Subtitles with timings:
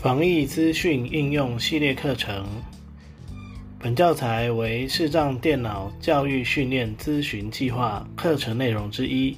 [0.00, 2.46] 防疫资讯应用系列课程，
[3.80, 9.36] 本教材为视障电脑教育训练咨询计划课程内容之一，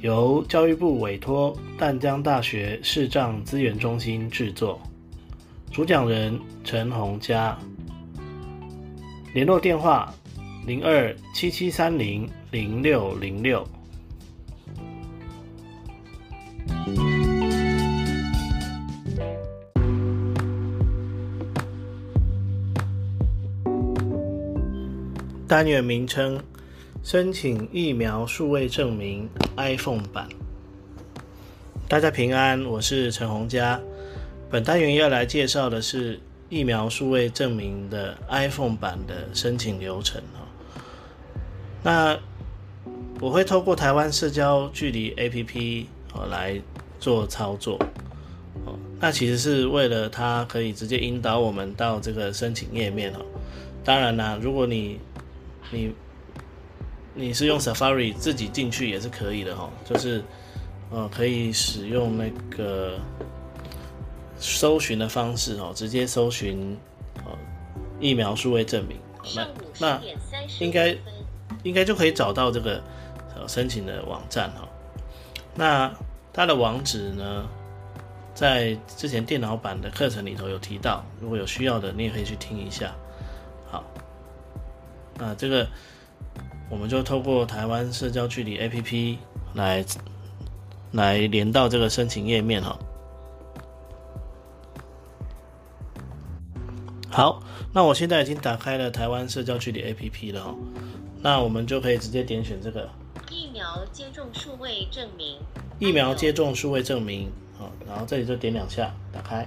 [0.00, 4.80] 由教育部委托淡江大学视障资源中心制作。
[5.70, 7.58] 主讲人陈洪嘉，
[9.34, 10.10] 联络电话
[10.66, 13.62] 零二七七三零零六零六。
[25.54, 26.42] 单元名称：
[27.04, 30.28] 申请疫苗数位证明 iPhone 版。
[31.86, 33.80] 大家平安，我是陈洪佳。
[34.50, 40.42] 本单元要来介绍的是疫苗数位证明的 iPhone 版的申请流程哦
[41.84, 42.18] 那
[43.20, 45.84] 我会透过台湾社交距离 APP
[46.14, 46.60] 哦来
[46.98, 47.78] 做操作
[48.64, 48.76] 哦。
[48.98, 53.24] 那其实是为了它可以直接引导我们到这个申请页面哦。
[53.84, 54.98] 当然啦，如果你
[55.70, 55.94] 你
[57.14, 60.22] 你是用 Safari 自己进去也是可以的哈，就是
[60.90, 62.98] 呃可以使用那个
[64.36, 66.76] 搜寻的方式哦，直接搜寻
[67.24, 67.32] 呃
[68.00, 68.98] 疫苗数位证明，
[69.34, 69.48] 那
[69.78, 70.00] 那
[70.60, 70.96] 应该
[71.62, 72.82] 应该就可以找到这个
[73.34, 74.68] 呃申请的网站哈。
[75.54, 75.92] 那
[76.32, 77.48] 它的网址呢，
[78.34, 82.92] 在之前电脑版的课程里头有提到，如果有需要的，你也可以去听一下。
[83.70, 83.84] 好。
[85.18, 85.68] 那这个，
[86.68, 89.18] 我们就透过台湾社交距离 APP
[89.54, 89.84] 来
[90.92, 92.78] 来连到这个申请页面哈。
[97.10, 100.54] 好，那我现在已经打开了台湾社交距离 APP 了哈。
[101.22, 102.88] 那我们就可以直接点选这个
[103.30, 105.38] 疫苗接种数位证明。
[105.78, 109.46] 疫苗接种数位证明，好，然后这里就点两下，打开。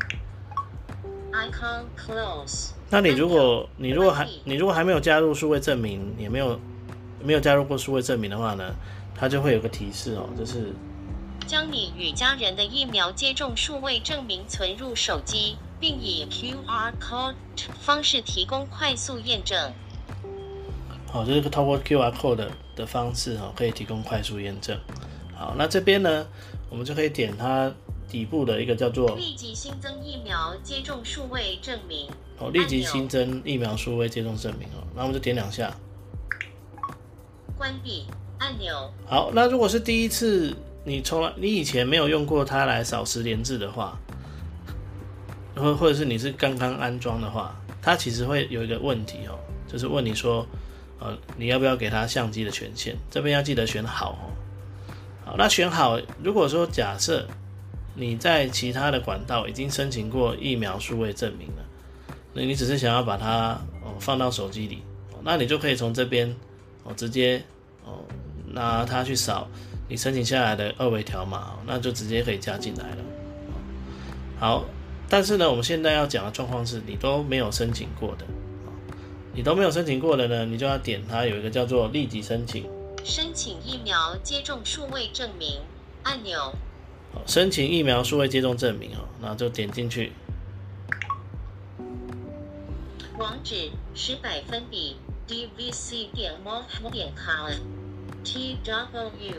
[1.34, 2.72] Icon close。
[2.90, 6.58] 那你如果你如果还你如果还没有加入数位证明，也没有
[7.22, 8.74] 没有加入过数位证明的话呢，
[9.14, 10.72] 它就会有个提示哦，就是
[11.46, 17.36] 将你与家人的疫苗接种数位证明存入手机，并以 QR code
[17.81, 19.74] 方式提供快速验证。
[21.08, 24.78] 好，就是透过 QR code 的方式哦，可以提供快速验证。
[25.36, 26.26] 好，那这边呢，
[26.70, 27.70] 我们就可以点它。
[28.09, 32.09] 底部的一个叫做立即新增疫苗接种数位证明
[32.40, 35.75] 哦，立即新增疫苗数位接种证明哦，那我们就点两下，
[37.57, 38.06] 关闭
[38.38, 38.94] 按钮。
[39.06, 43.97] 好，那如果是第一次，你从来你以前没有用过它来扫十连字的话，
[45.56, 50.47] 或或者是你是刚刚安装的话，它其实会有一个问题哦，就是问你说，
[51.00, 52.96] 呃，你要不要给它相机的权限？
[53.12, 54.23] 这边要记得选好哦。
[55.25, 57.28] 好，那选好，如果说假设。
[58.00, 61.66] 你在其他的管道已经申请过疫苗数位证明了，
[62.34, 64.84] 那你只是想要把它哦放到手机里，
[65.24, 66.35] 那你就可以从这边
[66.84, 67.44] 哦直接
[67.84, 68.06] 哦
[68.46, 69.47] 拿它去扫
[69.90, 72.97] 你申请下来的二维条码，那就直接可以加进来了。
[74.40, 74.66] 好，
[75.09, 78.25] 但是呢，我们现在要讲的状况是你都没有申请过的，
[79.34, 82.69] 你都没有申请过的呢，你就要点它有一个叫做立即申请，
[83.03, 85.62] 申请疫苗接种数位证明
[86.03, 86.53] 按钮。
[87.25, 90.11] 申请疫苗数位接种证明哦，那就点进去。
[93.17, 94.95] 网址十百分比
[95.28, 96.61] dvc 点 mo
[96.91, 99.33] 点 com，t w。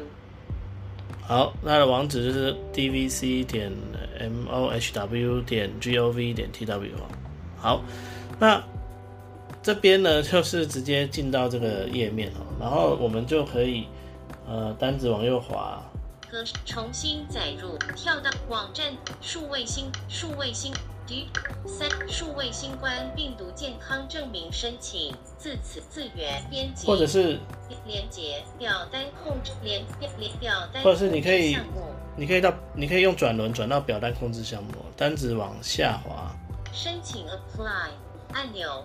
[1.23, 3.71] 好，那的网址就是 dvc 点
[4.21, 6.91] moh w 点 gov 点 tw
[7.57, 7.83] 好，
[8.41, 8.63] 那
[9.63, 13.87] 这边呢就是直接进到这个页面哦，然后我们就可以
[14.47, 15.83] 呃单子往右滑。
[16.65, 20.73] 重新载入，跳到网站数位新数位新
[21.07, 21.29] D
[21.67, 27.39] 三数位新冠病毒健康证明申请，自此自源编辑，或者是
[27.87, 29.83] 连接表单控制连
[30.19, 31.57] 连表单，或者是你可以
[32.17, 36.37] 你可以到你可以用转轮转到表单控制项目，单子往下滑，
[36.73, 37.89] 申请 Apply
[38.35, 38.85] 按钮，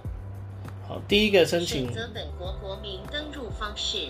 [0.88, 4.08] 好，第一个申请选择本国国民登录方式。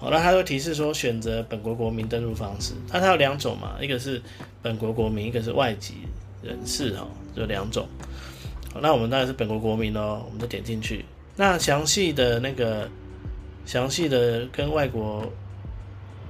[0.00, 2.72] 好，那它会提示说选择本国国民登录方式。
[2.92, 4.22] 那它有两种嘛，一个是
[4.62, 5.94] 本国国民，一个是外籍
[6.40, 7.04] 人士哈，
[7.34, 7.84] 就两种。
[8.80, 11.04] 那我们当然是本国国民哦，我们就点进去。
[11.34, 12.88] 那详细的那个
[13.66, 15.24] 详细的跟外国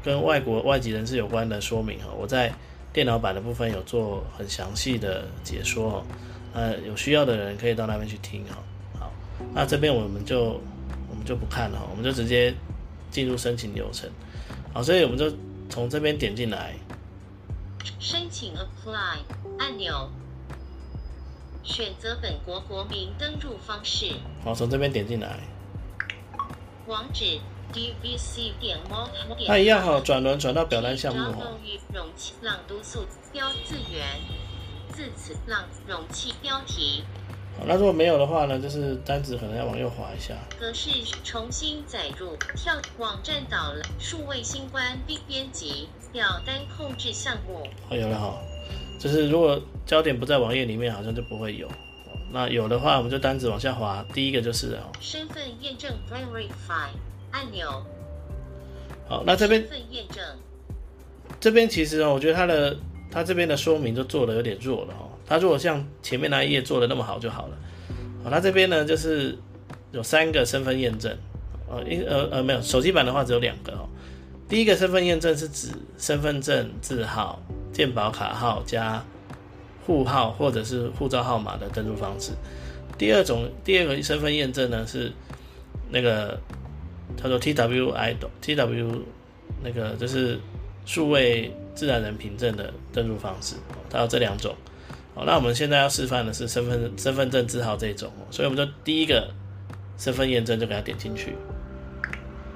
[0.02, 2.50] 跟外国外籍人士有关的说明哈，我在
[2.90, 6.06] 电脑版的部分有做很详细的解说哦。
[6.54, 8.56] 呃，有需要的人可以到那边去听哈。
[8.98, 9.12] 好，
[9.52, 10.58] 那这边我们就
[11.10, 12.54] 我们就不看了，我们就直接。
[13.10, 14.10] 进入申请流程，
[14.72, 15.32] 好，所以我们就
[15.68, 16.74] 从这边点进来，
[17.98, 19.18] 申请 apply
[19.58, 20.10] 按钮，
[21.62, 24.12] 选择本国国民登录方式，
[24.44, 25.40] 好，从这边点进来，
[26.86, 27.40] 网址
[27.72, 29.48] dvc 点 mo 点。
[29.48, 31.46] 那一样哈，转轮转到表单项目哈。
[31.94, 34.06] 容器朗读速标字源
[34.92, 37.04] 字词朗容器标题。
[37.58, 40.34] 好，那如果没有的话呢，就是单子可能要往右滑一下。
[40.58, 40.90] 格式
[41.24, 47.66] 重新载入，跳网站导览数位新冠并编辑表单控制项目。
[47.88, 48.38] 好，有了哈。
[49.00, 51.68] 就是如果焦点不在网页里面，好像就不会有。
[52.30, 54.04] 那有的话，我们就单子往下滑。
[54.12, 56.90] 第一个就是哦，身份验证 Verify
[57.30, 57.84] 按钮。
[59.08, 60.24] 好，那这边身份验证。
[61.40, 62.76] 这边其实哦，我觉得它的
[63.10, 65.07] 它这边的说明就做的有点弱了哦。
[65.28, 67.58] 它如果像前面那一页做的那么好就好了。
[68.24, 69.36] 好，它这边呢就是
[69.92, 71.14] 有三个身份验证。
[71.70, 73.88] 呃，一呃呃没有，手机版的话只有两个哦。
[74.48, 77.40] 第一个身份验证是指身份证字号。
[77.70, 79.04] 健保卡号加
[79.86, 82.32] 户号或者是护照号码的登录方式。
[82.96, 85.12] 第二种，第二个身份验证呢是
[85.88, 86.40] 那个
[87.16, 89.02] 叫做 T W I D T W
[89.62, 90.40] 那个就是
[90.86, 93.54] 数位自然人凭证的登录方式。
[93.88, 94.56] 它有这两种。
[95.18, 99.28] 好，那我们现在要示范的是身份身份证字号这种，所以我们就第一个
[99.96, 101.36] 身份验证就给它点进去。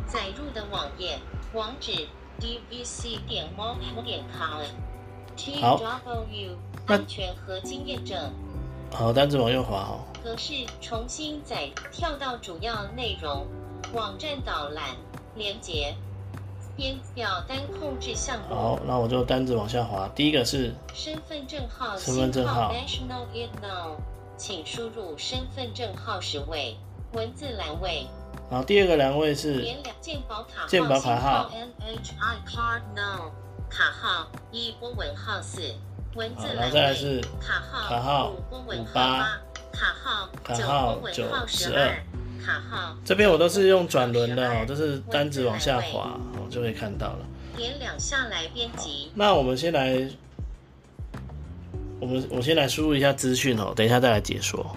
[0.06, 1.18] 载入的网页
[1.54, 1.90] 网址
[2.38, 3.74] dvc 点 mo
[4.04, 4.62] 点 com。
[5.60, 5.82] 好，
[6.86, 8.16] 安全和经验证。
[8.92, 10.04] 好，单子往右滑哦。
[10.22, 13.44] 格式重新载，跳到主要内容，
[13.92, 14.90] 网站导览，
[15.34, 15.96] 连接，
[16.76, 18.54] 编表单控制项目。
[18.54, 20.08] 好，那我就单子往下滑。
[20.14, 23.26] 第一个是身份证号，身份证号，National
[24.36, 26.76] 请输入身份证号十位，
[27.12, 28.06] 文字栏位。
[28.50, 29.64] 然后第二个栏位是
[30.00, 33.30] 健保卡，健保卡号，NHI Card Now。
[33.74, 35.62] 卡号一波文号四
[36.14, 39.40] 文字栏位卡号卡号五波文号八
[39.72, 41.96] 卡号九波文号十二
[43.04, 47.18] 这边我都是用转轮的哦，都是单子往下滑，我就可以看到了。
[47.56, 49.10] 点两下来编辑。
[49.14, 50.08] 那我们先来，
[52.00, 54.74] 我们我先来输入一下资讯哦，等一下再来解说。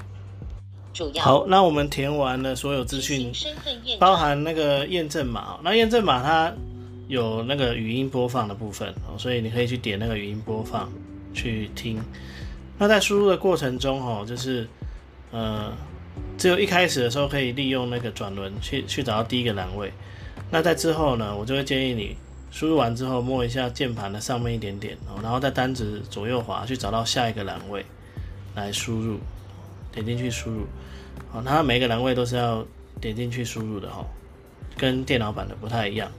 [0.93, 3.31] 主要好，那我们填完了所有资讯，
[3.99, 6.53] 包含那个验证码，那验证码它。
[7.07, 10.91] 有那个语音播放的部分哦，所以你可以去点那个语音播放
[11.35, 12.01] 去听。
[12.79, 14.67] 那在输入的过程中哦，就是
[15.31, 15.71] 呃，
[16.45, 19.91] 只有一开始的时候可以利用那个转轮去去找到第一个栏位。
[20.51, 22.15] 那在之后呢，我就会建议你
[22.51, 27.83] 输入完之后摸一下键盘的上面一点点哦，然后在单子左右滑去找到下一个栏位
[28.53, 29.17] 来输入，
[29.91, 30.67] 点进去输入。
[31.31, 32.63] 好，它每个栏位都是要
[33.01, 34.05] 点进去输入的哈，
[34.77, 36.11] 跟电脑版的不太一样。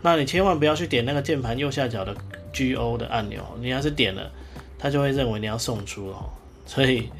[0.00, 2.16] 那你千万不要去点那个键盘右下角的
[2.54, 4.32] G O 的按钮，你要是点了，
[4.78, 6.30] 它就会认为你要送出哦。
[6.64, 7.10] 所以，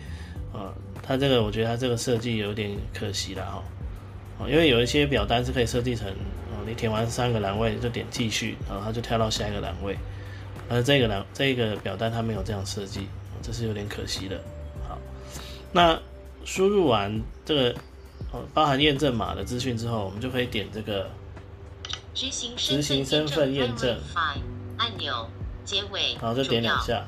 [0.54, 0.72] 呃，
[1.06, 3.62] 它这个我觉得它这个设计有点可惜了哈。
[4.38, 9.96] 哦，因为有一些表单是可以设计成，哦，你填完三个栏位就点继续，然后它就跳到下一个栏位。
[10.68, 13.06] 而这个栏这个表单它没有这样设计，
[13.42, 14.40] 这是有点可惜的。
[14.88, 14.98] 好，
[15.72, 16.00] 那
[16.44, 17.74] 输入完这个
[18.32, 21.10] 哦包含验证码的资讯之后，我们就可以点这个。
[22.14, 22.30] 执
[22.80, 23.98] 行身份验证
[24.78, 25.28] 按钮
[25.64, 27.05] 结尾，然后，就点两下。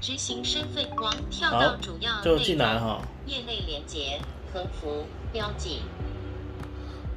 [0.00, 3.00] 执行身份光跳到主要就进来哈。
[3.26, 4.20] 业内连接
[4.52, 5.80] 横幅标记。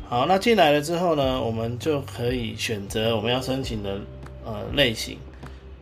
[0.07, 3.99] 好，那进来了之后呢，我们就可以选择我们要申请的
[4.43, 5.17] 呃类型。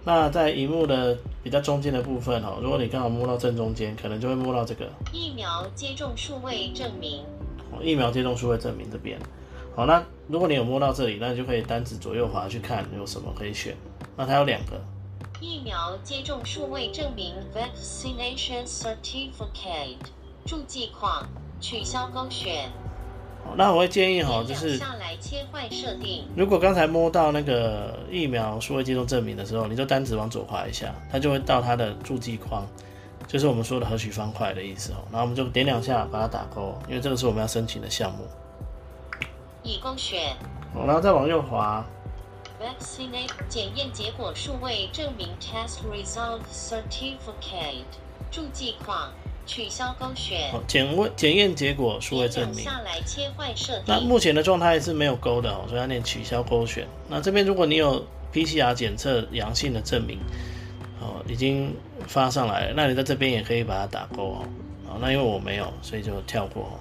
[0.05, 7.23] 那在荧幕的比较中间的部分哈，如果你刚好摸到正中间，可能就会摸到这个疫苗接种数位证明。
[7.81, 9.19] 疫苗接种数位证明这边。
[9.75, 13.75] 好，那如果你有摸到这里，那你就可以单指左右滑去看有什么可以选。
[14.15, 14.79] 那它有两个
[15.41, 19.95] 疫苗接种数位证明 （Vaccination Certificate）
[20.45, 21.25] 注记框
[21.61, 22.69] 取消勾选。
[23.45, 26.25] 好，那我会建议哈，就是下来切换设定。
[26.35, 32.67] 如果刚才摸到那个疫苗数位接种证明的时候，你就单指往左滑一下，它就会到它的注记框，
[33.25, 34.97] 就是我们说的合取方块的意思哦。
[35.09, 38.25] 然后我们就点两下把它打勾，因为这个是我们要申请的项目。
[39.63, 40.35] 已勾选，
[40.75, 41.85] 然后再往右滑。
[42.59, 47.85] Vaccinate 检验结果数位证明 Test Result Certificate
[48.29, 49.13] 注记框
[49.45, 50.51] 取消勾选。
[50.51, 52.59] 好，检问检验结果数位证明。
[52.59, 53.85] 下来切换设定。
[53.87, 56.85] 那目前的状态是没有勾的哦，所以要念取消勾选。
[57.07, 60.19] 那这边如果你有 PCR 检测阳性的证明，
[60.99, 61.73] 哦，已经
[62.07, 64.43] 发上来了，那你在这边也可以把它打勾哦。
[64.85, 66.77] 好，那因为我没有，所以就跳过。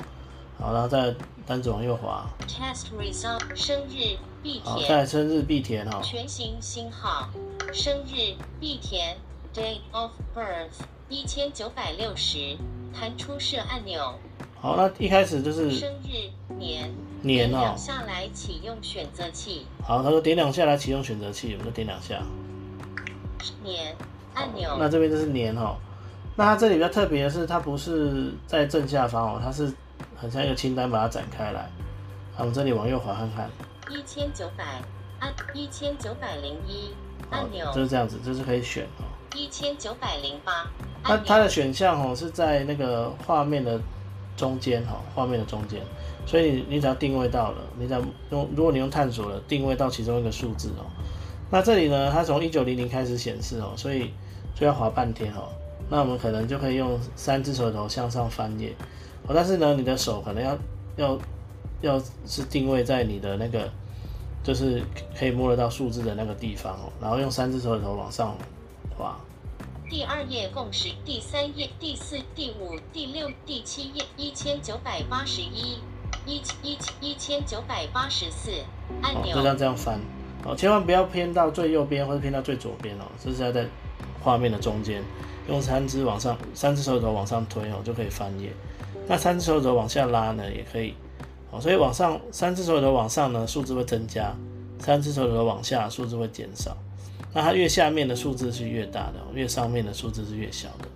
[0.58, 1.14] 好，然后再
[1.46, 2.26] 单子往右滑。
[2.48, 4.64] Test result 生日必填。
[4.64, 6.00] 好，再生日必填哈。
[6.02, 7.28] 全形星号，
[7.70, 9.18] 生日必填。
[9.54, 12.56] Date of birth 一千九百六十，
[12.94, 14.14] 弹出设按钮，
[14.60, 17.76] 好，那一开始就是生日年年哦点两。
[17.76, 22.22] 下来启用选择器，好，他说点两下来启用选择器，我们就点两下。
[23.64, 23.96] 年
[24.34, 25.76] 按钮，那这边就是年哦。
[26.36, 29.72] 那它这里比较特别的是，它不是在正下方哦，它是
[30.14, 31.68] 很像一个清单把它展开来。
[32.36, 33.50] 好，我们这里往右滑看看，
[33.90, 34.82] 一千九百
[35.18, 36.94] 按一千九百零一
[37.30, 39.04] 按钮，就是这样子，这是可以选哦。
[39.34, 40.52] 一千九百零八
[41.02, 43.78] 按那它的，选项哦是在那个画面的
[44.36, 45.82] 中间哈，画面的中间，
[46.26, 50.86] 所以你你只要定位到了，你只要用如果你用探索了定位到其中一个数字哦，
[51.50, 54.12] 那这里呢它从一九零零开始显示哦，所以
[54.54, 55.48] 就要滑半天哦。
[55.90, 58.74] 那我们可能就可以用三只手指头向上翻页。
[59.26, 60.56] 哦，但是呢你的手可能要
[60.96, 61.18] 要
[61.80, 63.70] 要是定位在你的那个
[64.42, 64.82] 就是
[65.16, 68.36] 可以摸得到数字的那个地方哦，然后用三只手指头往上
[68.96, 69.16] 滑。
[69.90, 75.78] 第二页共识，第三页、第四、第五、第六、第七页，一千九百八十一，
[76.26, 78.50] 一一一千九百八十四
[79.00, 79.98] 按哦，钮就，像这样翻
[80.44, 83.66] 哦，千万不要偏到最右边或者偏到最左边哦，这是要在
[84.22, 85.02] 画面的中间，
[85.48, 88.52] 用三只往上，三只手指头往上推哦，就可以翻页。
[89.06, 90.94] 那三只手指头往下拉呢，也可以
[91.50, 94.34] 哦，所以往上三只手指头往上呢，数字会增加；
[94.78, 96.76] 三只手指头往下，数字会减少。
[97.32, 100.88] 那它越下面的数字是越大的哦，越上面的数字是越小的。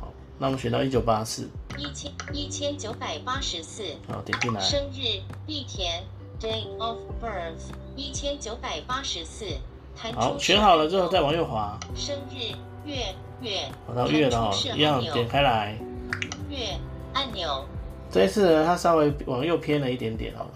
[0.00, 4.60] 好，那我们选到一九八四，一千一千九百八十四，好，点进来。
[4.60, 6.02] 生日碧田
[6.40, 9.46] Day of Birth 一千九百八十四，
[10.14, 15.76] 好，选好了之后再往右滑，生日月月滑到月了一样点开来。
[16.48, 16.76] 月
[17.12, 17.64] 按钮
[18.10, 20.50] 这一次呢，它稍微往右偏了一点点好了。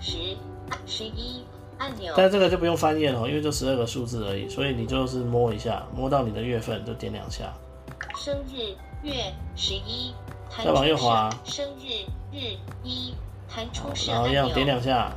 [0.00, 0.36] 十
[0.84, 1.44] 十一
[1.78, 7.52] 按钮但这个就不用翻页了哦，因为就十二个数字而已，所以你就是摸一下，摸到你的月份就点两下。
[8.16, 10.12] 生日月十一，
[10.56, 13.14] 再往右滑生日日一，
[13.48, 15.12] 弹出好，设然后一样按钮点两下，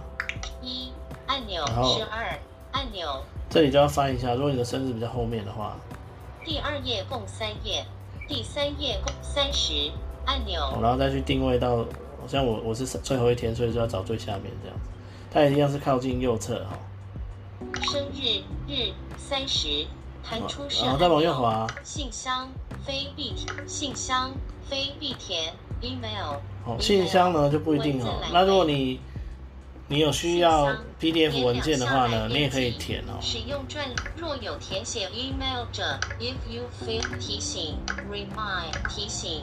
[0.62, 0.91] 一
[1.27, 2.38] 按钮十二
[2.72, 4.34] 按钮，这里就要翻一下。
[4.36, 5.77] 如果你的生日比较后面的话，
[6.46, 7.86] 第二页共三页，
[8.27, 9.91] 第三页共三十
[10.29, 11.83] 按钮哦然后再去定位到，
[12.27, 14.83] 像我我是最后一天，所以就要找最下面这样子。
[15.31, 16.77] 它也一样是靠近右侧哈，
[17.91, 19.88] 生日日三十，
[20.24, 22.48] 弹出设然后再往右滑，信箱
[22.86, 24.31] 非必填，信箱
[24.69, 28.21] 非必填，email 哦，信箱呢就不一定哦。
[28.31, 29.00] 那如果你
[29.88, 30.71] 你有需要
[31.01, 33.17] PDF 文件的话呢，你也可以填哦。
[33.19, 33.83] 使用转
[34.15, 37.75] 若有填写 email 者，if you fail 提醒
[38.12, 39.41] remind 提醒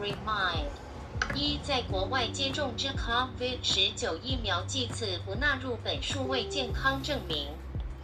[0.00, 0.64] remind
[1.34, 7.46] 一在国外接种之 COVID 十九疫苗剂次不纳入本数位健康证明。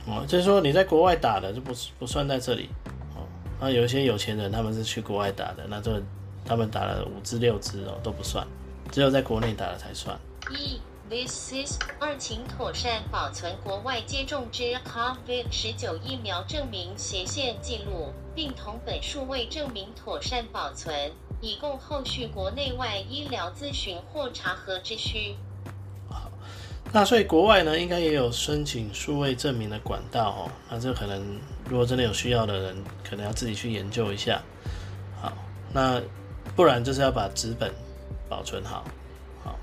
[0.06, 2.68] 哦，就是说你在国外打的就不不算在这里
[3.14, 3.24] 哦。
[3.60, 6.02] 那有一些有钱人他们是去国外打的，那这个
[6.44, 8.46] 他们打了五支六支哦都不算，
[8.90, 10.18] 只有在国内打了才算。
[10.50, 21.12] 一 This is 二，请妥善保存国外接种之 COVID 十九疫苗证明斜线记录，并同本数位证明妥善保存，
[21.44, 25.36] 以供后续国内外医疗咨询或查核之需。
[26.92, 30.50] 那所以国外呢，应该也有申请数位证明的管道哦。
[30.70, 34.40] 那这可能如果真的有需要的人，可能要自己去研究一下。
[35.20, 35.32] 好，
[35.72, 36.00] 那
[36.54, 37.74] 不然就是要把纸本
[38.28, 38.84] 保存好。
[39.42, 39.58] 好，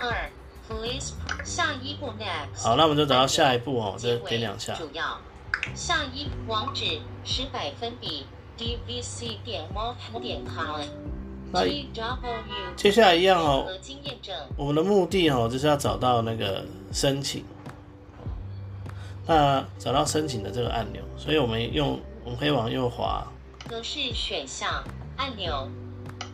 [0.00, 0.30] 二
[0.68, 2.62] Please 下一步 Next。
[2.62, 4.74] 好，那我们就找到下一步哦，就结尾点两下。
[4.74, 5.18] 主要
[5.74, 8.26] 下一网址十百分比
[8.58, 10.80] dvc 点 mo 点 com
[12.76, 13.66] 接下来一样哦。
[14.56, 17.44] 我们的目的哦，就是要找到那个申请。
[19.26, 23.26] 那找到申请的这个按钮，所以我们用我们可以往右滑，
[23.66, 24.84] 格式选项
[25.16, 25.66] 按钮，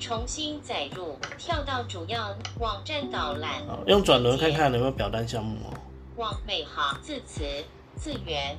[0.01, 5.79] 重新载入，跳到主要网站导览，好，用转轮看看有没有表单项目哦。
[6.17, 7.45] 往每行字词
[7.95, 8.57] 字源，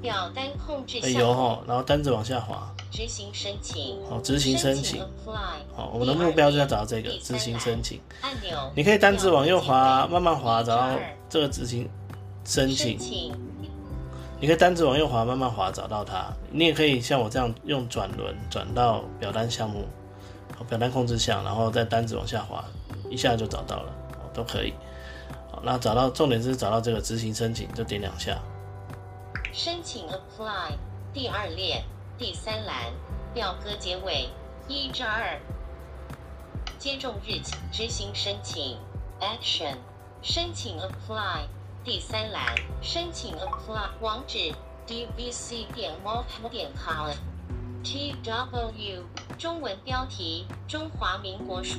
[0.00, 5.00] 表单控制哎项目，有哦，然后单子往下滑，执行申请，好，执行申请。
[5.74, 8.00] 好，我们的目标就是要找到这个第执行申请。
[8.22, 11.88] 按钮，你可以单子往右滑，慢慢滑，找到二这个执行
[12.44, 12.98] 申请
[14.40, 16.32] 你可以单子往右滑，慢慢滑，找到它。
[16.50, 19.84] 你也可以像我这样用转轮转到表单项目，
[20.68, 22.64] 表单控制项，然后再单子往下滑，
[23.10, 24.72] 一下就找到了，哦都可以。
[25.50, 28.38] 好，那找到重点是找到这个执行申请，就点两下。
[29.52, 30.72] 申请 apply
[31.12, 31.82] 第二列
[32.18, 32.92] 第三栏
[33.32, 34.28] 表格结尾
[34.66, 35.38] 一至二，
[36.76, 38.76] 接种日期执行申请。
[39.20, 39.76] Action
[40.20, 41.42] 申请 apply
[41.84, 44.52] 第三栏申请 apply 网址
[44.86, 47.10] dvc 点 mo 点 com
[47.84, 49.04] T W
[49.38, 51.78] 中文标题：中华民国属。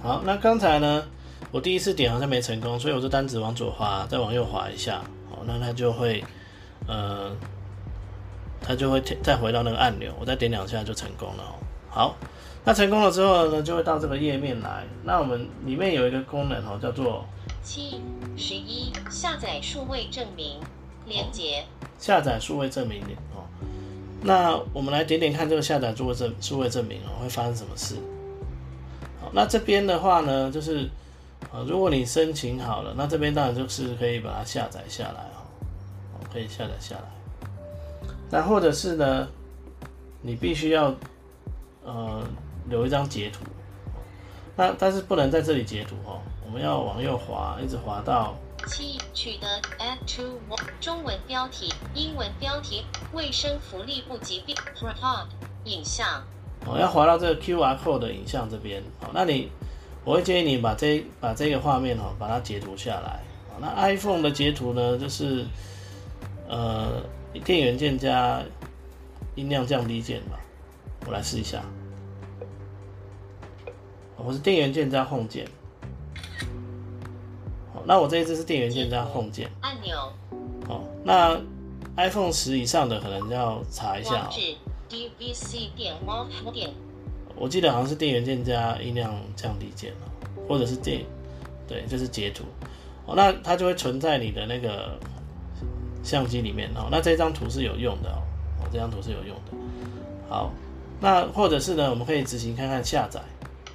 [0.00, 1.04] 好，那刚才呢，
[1.50, 6.24] 我第一次点好像没成功，所以我这单子往左滑，再往右滑一下，好，那它就会，
[6.86, 7.30] 呃，
[8.62, 11.54] 它就会再回到那个按钮，我再点两下就成功了哦。
[11.88, 12.16] 好，
[12.64, 14.84] 那成功了之后呢，就会到这个页面来。
[15.02, 17.24] 那我们里面有一个功能哦，叫做
[17.62, 18.00] 七
[18.36, 20.60] 十一下载数位证明
[21.06, 21.64] 连接。
[21.98, 23.02] 下载数位证明
[23.34, 23.42] 哦。
[24.22, 27.96] 那我们来点点看这个下载数位证数位证明哦，会发生什么事？
[29.20, 30.88] 好，那这边的话呢，就是
[31.50, 35.42] 啊，如果你申请好了，那这边当然就是可以把它下载下来哦，
[36.14, 37.19] 哦，可以下载下来。
[38.30, 39.28] 那或者是呢，
[40.22, 40.94] 你必须要
[41.84, 42.22] 呃
[42.68, 43.40] 留一张截图，
[44.56, 49.46] 那但是不能在这里截图哦，我们要往右滑，一直滑到七取得
[49.78, 50.38] add to
[50.80, 55.26] 中文标题、英文标题、卫生福利部疾病 report
[55.64, 56.22] 影像。
[56.66, 59.50] 哦，要滑到这个 QR code 的影像这边，哦，那你
[60.04, 63.20] 我会建议你把这把这个画面哦，把它截图下来。
[63.58, 65.44] 那 iPhone 的截图呢，就是
[66.48, 67.02] 呃
[67.38, 68.42] 电源键加
[69.36, 70.40] 音量降低键吧，
[71.06, 71.62] 我来试一下。
[74.16, 75.46] 我是电源键加 Home 键。
[77.72, 79.48] 好，那我这一次是电源键加 Home 键。
[79.60, 79.96] 按钮。
[80.66, 81.40] 好，那
[81.96, 84.30] iPhone 十以上的可能要查一下哦。
[84.90, 86.68] dvc 点 mo 点，
[87.36, 89.94] 我记得好像是电源键加音量降低键
[90.48, 91.04] 或者是电，
[91.68, 92.42] 对，就是截图，
[93.06, 94.98] 哦，那它就会存在你的那个
[96.02, 98.22] 相机里面哦，那这张图是有用的哦，
[98.60, 99.52] 哦，这张图是有用的，
[100.28, 100.50] 好，
[101.00, 103.20] 那或者是呢，我们可以执行看看下载，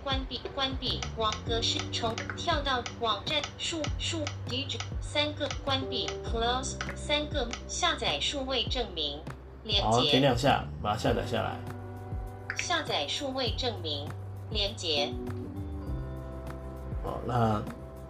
[0.04, 4.68] 关闭，关闭网格式，重跳到网站数数 D
[5.02, 9.20] 三个关闭 close 三个下载数位证明
[9.64, 9.84] 连接。
[9.84, 11.56] 好，点两下，把它下载下来。
[12.58, 14.08] 下载数位证明，
[14.50, 15.12] 连接。
[17.04, 17.62] 好，那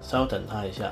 [0.02, 0.92] 稍等它一下。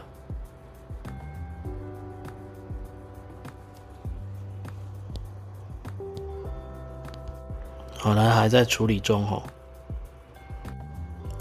[8.04, 9.42] 好，它还在处理中哦。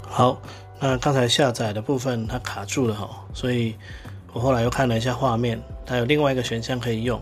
[0.07, 0.41] 好，
[0.79, 3.75] 那刚才下载的部分它卡住了哈，所以
[4.31, 7.21] 我后来又看了一下画面，它有另外一个选项可以用。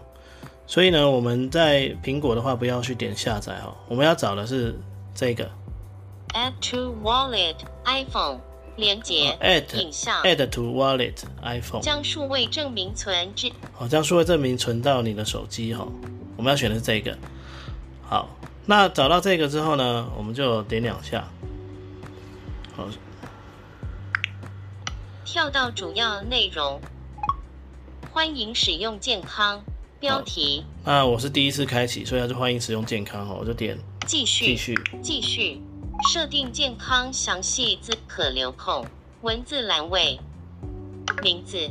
[0.67, 4.79] 所以呢，我们在苹果的话，不要去点下载哈，我们要找的是
[5.15, 5.49] 这个
[6.35, 8.37] ，Add to Wallet iPhone
[8.75, 15.87] 连接，Add 影像，Add to Wallet iPhone 将数位证明存至，好，将数位证明存到你的手机哈，
[16.37, 17.17] 我们要选的是这个。
[18.03, 18.29] 好，
[18.71, 21.27] 那找到这个之后呢，我们就点两下，
[22.73, 22.87] 好，
[25.25, 26.79] 跳到主要内容，
[28.13, 29.61] 欢迎使用健康。
[29.99, 30.63] 标题。
[30.85, 35.61] 那我是第一次开启，所以还是欢迎使用健康哦，我就点继续，继续，继续。
[36.13, 38.85] 设定健康详细字可留空，
[39.21, 40.17] 文字栏位，
[41.21, 41.69] 名字。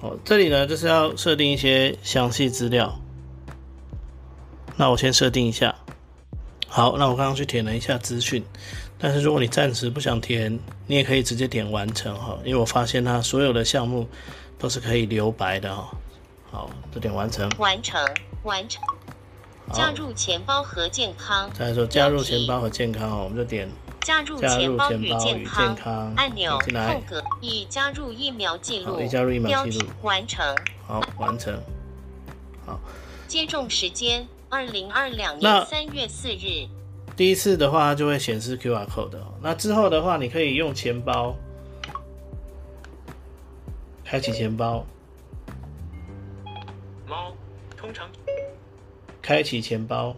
[0.00, 2.98] 哦，这里呢就是要设定一些详细资料。
[4.78, 5.74] 那我先设定一下。
[6.76, 8.44] 好，那我刚刚去填了一下资讯，
[8.98, 14.06] 但是如果你暂时不想填，你也可以直接点完成哈，因为我发现它所有的项目
[14.58, 15.90] 都是可以留白的哈。
[16.50, 17.50] 好，这点完成。
[17.56, 17.98] 完成，
[18.42, 18.82] 完成。
[19.72, 21.48] 加入钱包和健康。
[21.54, 23.66] 再说加入钱包和健康哦，我们就点
[24.02, 26.60] 加入钱包与健康按钮。
[26.62, 27.00] 进来。
[27.40, 29.00] 已加入疫苗记录。
[29.00, 29.86] 已加入疫苗记录。
[30.02, 30.44] 完成。
[30.86, 31.58] 好，完成。
[32.66, 32.78] 好。
[33.26, 36.66] 接种时间：二零二两年三月四日。
[37.14, 39.22] 第一次的话，就会显示 QR code 的。
[39.42, 41.36] 那之后的话，你可以用钱包
[44.02, 44.86] 开启钱包。
[47.06, 47.34] 猫，
[47.76, 48.08] 通常
[49.20, 50.16] 开启钱包。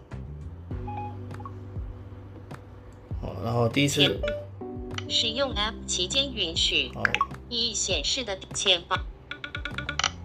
[3.21, 4.21] 哦，然后第一次
[5.09, 6.93] 使用 App 期间允许。
[6.95, 7.03] 哦。
[7.49, 8.95] 已显示的钱包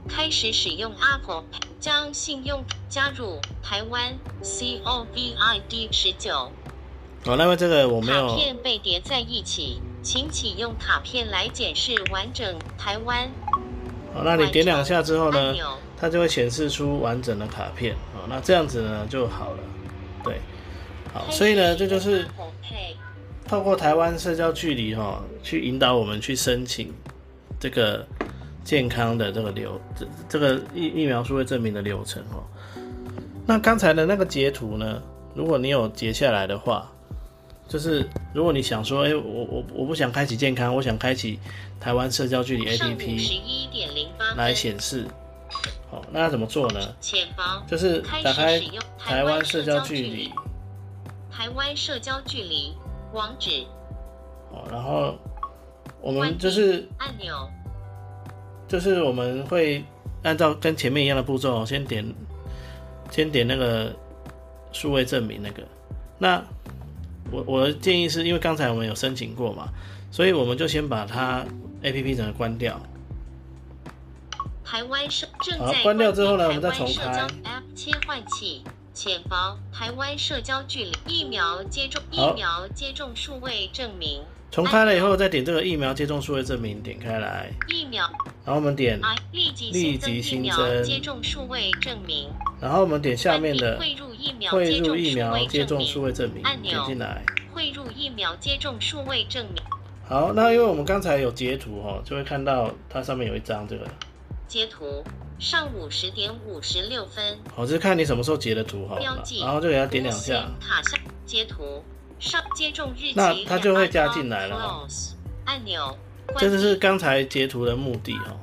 [0.09, 1.42] 开始使用 Apple，
[1.85, 6.51] 将信用加入台湾 COVID 十九。
[7.27, 8.27] 哦，那么这个我没有。
[8.27, 13.29] 卡片被叠在一起，请启用卡片来检视完整台湾。
[14.14, 15.55] 好，那你点两下之后呢？
[15.99, 19.59] 它就会显示出完整的卡片，好，那这样子呢就好了，
[20.25, 20.40] 对，
[21.12, 22.27] 好，所以呢，这就是
[23.47, 26.90] 透过台湾社交距离哈，去引导我们去申请
[27.61, 28.07] 这个
[28.64, 32.42] 健康的这个流这这个疫疫苗数位证明的流程哦。
[33.46, 35.03] 那刚才的那个截图呢，
[35.35, 36.90] 如果你有截下来的话，
[37.68, 41.38] 就是如果你想说，哎，我我我不想开启健康，我想开启
[41.79, 43.40] 台湾社交距离 APP
[44.37, 45.07] 来显示。
[45.90, 46.81] 好那要怎么做呢？
[47.68, 48.61] 就是打开
[48.98, 50.33] 台湾社交距离
[51.31, 52.74] 台湾社交距离
[53.12, 53.64] 网址
[54.50, 55.14] 哦，然后
[56.00, 57.48] 我们就是按钮，
[58.75, 59.85] 就是我们会
[60.25, 62.05] 按照跟前面一样的步骤，先点
[63.09, 63.95] 先点那个
[64.73, 65.63] 数位证明那个。
[66.19, 66.43] 那
[67.31, 69.69] 我我的建议是因为刚才我们有申请过嘛，
[70.11, 71.47] 所以我们就先把它
[71.83, 72.81] A P P 整个关掉。
[74.65, 77.05] 台湾社正在关掉之后呢我们再重开
[77.45, 78.65] App 切换器。
[78.93, 84.23] 浅薄，台湾社交距离疫苗接种疫苗接种数位证明
[84.55, 88.09] 重开了以后，再点这个疫苗接种数位证明，点开来，疫苗。
[88.45, 89.01] 然后我们点，
[89.33, 92.31] 立即立新增疫即新苗增接种数位证明。
[92.61, 94.53] 然后我们点下面的汇入疫苗
[95.49, 96.45] 接种数位证明。
[96.45, 96.71] 按钮。
[96.71, 97.25] 点进来。
[97.53, 99.61] 汇入疫苗接种数位证明。
[100.09, 103.85] 好，那因为我们刚才有截图哦，就会看到它上面有一张这个，
[104.47, 105.03] 截图，
[105.40, 110.21] 上午十点五十六分，好，就是看你什么时候截的图好了，标记，然后就给它点两下。
[110.21, 110.97] 线，卡下。
[111.27, 111.83] 截图，
[112.18, 114.87] 上接种日期，那它就会加进来了。
[115.44, 115.96] 按钮，
[116.27, 118.38] 关这就是闭刚才截图的目的哦。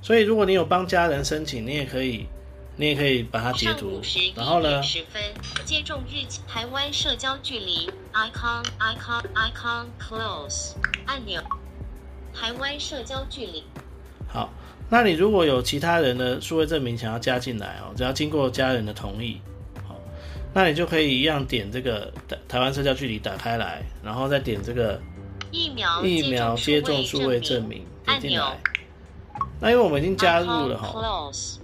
[0.00, 2.26] 所以如果你有帮家人申请，你也可以，
[2.76, 4.00] 你也可以把它截图。
[4.36, 5.22] 然后呢，十分，
[5.64, 10.74] 接种日期，台湾社交距离，icon icon icon close
[11.06, 11.42] 按钮，
[12.34, 13.64] 台湾社交距离，
[14.28, 14.52] 好，
[14.90, 19.53] 那你如果有其他人的数位证明想要加进来哦，只要经过家人的同意，好，
[20.54, 25.00] 那你就可以一样点这个台台湾社交距离打开来，然后再点这个
[25.50, 28.58] 疫苗疫苗接种数位证明点进来。
[29.60, 30.94] 那因为我们已经加入了哈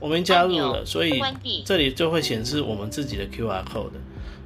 [0.01, 1.23] 我们已经加入了，所以
[1.65, 3.93] 这里就会显示我们自己的 QR code。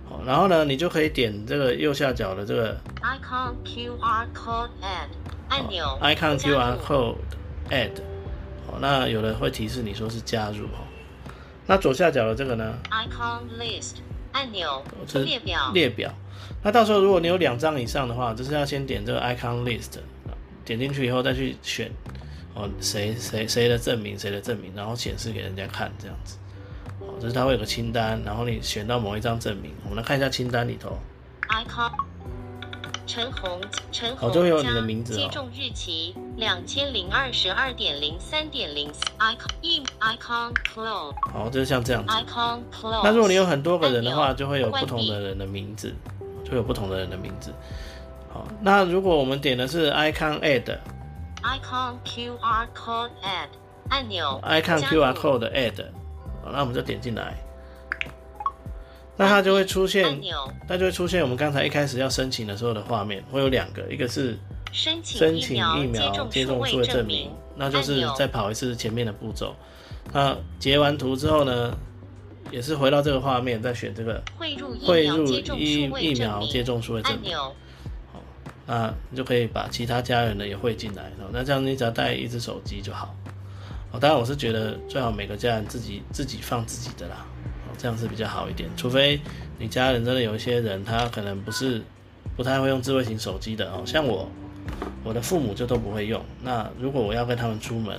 [0.07, 5.09] 好，然后呢，你就可以点这个右下角的这个 icon QR code add
[5.49, 7.17] 按钮 icon QR code
[7.71, 7.93] add。
[8.67, 10.85] 好，那有的会提示你说是加入哈。
[11.67, 13.97] 那左下角的这个呢，icon list
[14.35, 14.85] 按钮
[15.25, 16.13] 列表列表。
[16.63, 19.99] 那到时候如果你有两张以上的话，就是要先点这个 icon list，
[20.65, 21.91] 点进去以后再去选
[22.55, 26.37] 哦谁谁谁的证明谁的证明，然后显示给人家看这样子。
[27.01, 30.99] 哦，就是它会有个清单，然后你选到某一张证明，我们来看一下清单里头。
[31.49, 31.93] icon
[33.07, 33.61] 陈红
[33.93, 42.13] 陈红哦就会有你加的名字哦接种日期两千零二十二点零三点零 icon e icon close 好，就是像这样子。
[42.13, 45.95] icon close 那如果你有很多个人的话，就会有不同的人的名字，
[46.45, 47.53] 就会有不同的人的名字。
[48.33, 50.79] 好，那如果我们点的是 icon add
[51.43, 53.49] icon QR code add
[53.91, 55.85] 按钮 icon QR code add，
[56.43, 57.37] 好，那我们就点进来，
[59.17, 64.39] 那它就会出按现，钮它就会出现我们刚才一开始要申请的时候的画面，会有两个，一个是
[64.73, 69.55] 申请疫苗接接种种数位证证明，那就是再跑一次前面的步骤。
[70.13, 71.77] 那截完图之后呢，
[72.51, 77.33] 也是回到这个画面，再选这个汇入疫汇入苗接种疫苗接种数位证明。
[77.33, 77.55] 按钮
[78.67, 83.15] 那你就可以把其他家人的也汇进来，哦，那这样你只要带一只手机就好。
[83.93, 87.34] 哦，当然我是觉得最好每个家人自己自己放自己的啦，哦，
[87.79, 88.69] 这样是比较好一点。
[88.77, 89.21] 除非
[89.59, 91.83] 你家人真的有一些人他可能不是
[92.37, 94.29] 不太会用智慧型手机的哦，像我，
[95.05, 96.21] 我的父母就都不会用。
[96.43, 97.99] 那如果我要跟他们出门，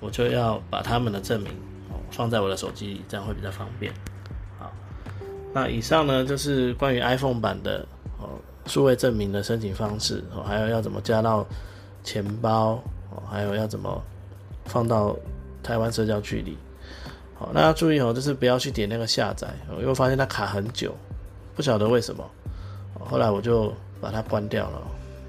[0.00, 1.50] 我就要把他们的证明
[1.90, 3.92] 哦放在我的手机里，这样会比较方便。
[4.58, 4.70] 好，
[5.52, 7.86] 那以上呢就是关于 iPhone 版的
[8.18, 11.44] 哦数位证明的申请方式哦，还有要怎么加到
[12.04, 14.00] 钱包哦，还有要怎么
[14.66, 15.16] 放到
[15.62, 16.56] 台湾社交距离。
[17.52, 19.48] 那要注意哦，就是不要去点那个下载，
[19.80, 20.94] 因为发现它卡很久，
[21.54, 22.24] 不晓得为什么。
[23.00, 24.82] 后来我就把它关掉了，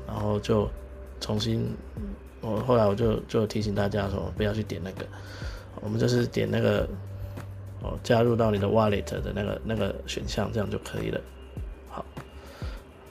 [0.08, 0.70] 然后就
[1.20, 1.68] 重新，
[2.42, 5.06] 我后来我就就提醒大家说不要去点那个，
[5.82, 6.88] 我们就是点那个
[7.82, 11.20] 哦加入到你的 wallet 的那个那个选项，这样就可以了。
[11.90, 12.06] 好，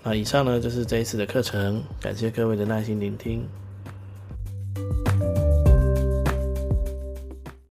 [0.02, 3.46] 那以上呢就是这一次的课程，感谢各位的耐心聆听。